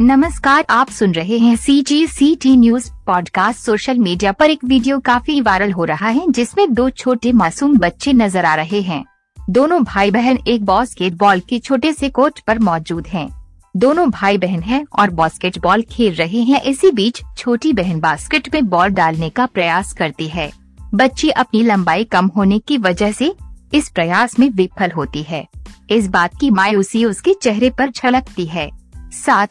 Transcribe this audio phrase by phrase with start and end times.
[0.00, 4.64] नमस्कार, आप सुन रहे हैं C G C T news podcast social media पर एक
[4.64, 9.04] वीडियो काफ़ी वायरल हो रहा है, जिसमें दो छोटे मासूम बच्चे नज़र आ रहे हैं।
[9.50, 13.28] दोनों भाई बहन एक बास्केटबॉल के छोटे से कोर्ट पर मौजूद हैं।
[13.74, 18.68] दोनों भाई बहन हैं और बास्केटबॉल खेल रहे हैं। इसी बीच, छोटी बहन बास्केट में
[18.68, 20.50] बॉल डालने का प्रयास करती है।
[20.94, 23.34] बच्ची अपनी लंबाई कम होने की वजह से
[23.74, 25.46] इस प्रयास में विफल होती है।
[25.90, 28.70] इस बात की मायूसी उसके चेहरे पर झलकती है।
[29.12, 29.46] साथ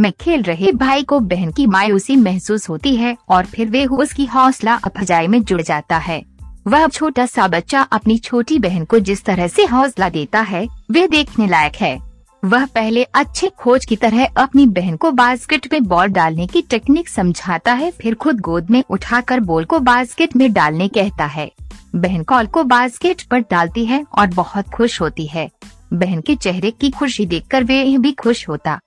[0.00, 4.26] में खेल रहे भाई को बहन की मायूसी महसूस होती है और फिर वे उसकी
[4.26, 6.22] हौसला अफजाई में जुड़ जाता है।
[6.66, 11.06] वह छोटा सा बच्चा अपनी छोटी बहन को जिस तरह से हौसला देता है, वे
[11.08, 11.98] देखने लायक है।
[12.44, 17.08] वह पहले अच्छे खोज की तरह अपनी बहन को बास्केट में बॉल डालने की टेक्निक
[17.08, 21.50] समझाता है, फिर खुद गोद में उठाकर बॉल को बास्केट में डालने कहता है।
[21.94, 25.50] बहन कॉल को बास्केट पर डालती है और बहुत खुश होती है।
[25.92, 28.78] बहन के चेहरे की खुशी देखकर वे भी खुश होता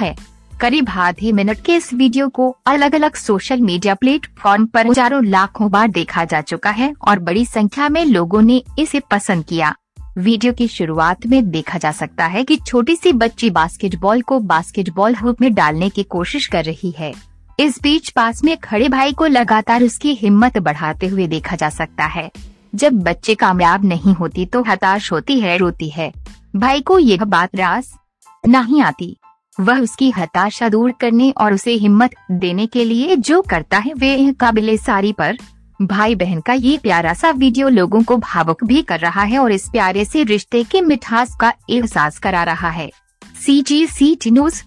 [0.00, 0.14] है।
[0.60, 5.70] करीब आधे मिनट के इस वीडियो को अलग अलग सोशल मीडिया प्लेटफॉर्म पर हज़ारों लाखों
[5.70, 9.74] बार देखा जा चुका है और बड़ी संख्या में लोगों ने इसे पसंद किया।
[10.18, 15.14] वीडियो की शुरुआत में देखा जा सकता है कि छोटी सी बच्ची बास्केटबॉल को बास्केटबॉल
[15.14, 17.12] हुप में डालने की कोशिश कर रही है।
[17.60, 22.06] इस बीच पास में खड़े भाई को लगातार उसकी हिम्मत बढ़ाते हुए देखा जा सकता
[22.06, 22.30] है।
[22.74, 26.12] जब बच्चे कामयाब नहीं होती तो हताश होती है, रोती है।
[26.56, 27.92] भाई को यह बात रास
[28.48, 29.16] नहीं आती।
[29.58, 34.32] वह उसकी हताशा दूर करने और उसे हिम्मत देने के लिए जो करता है, वे
[34.32, 35.38] काबिले सारी पर
[35.82, 39.52] भाई बहन का ये प्यारा सा वीडियो लोगों को भावुक भी कर रहा है और
[39.52, 42.90] इस प्यारे से रिश्ते के मिठास का एहसास करा रहा है।
[43.44, 44.62] सी जी सी टी न्यूज़